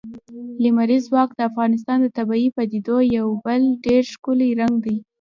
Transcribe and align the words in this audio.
لمریز 0.63 1.03
ځواک 1.09 1.29
د 1.35 1.39
افغانستان 1.49 1.97
د 2.01 2.07
طبیعي 2.17 2.49
پدیدو 2.57 2.97
یو 3.17 3.27
بل 3.45 3.61
ډېر 3.85 4.03
ښکلی 4.13 4.49
رنګ 4.61 4.75
دی. 4.85 4.97